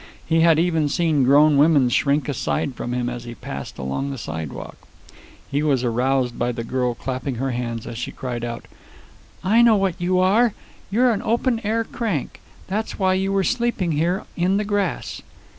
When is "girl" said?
6.63-6.95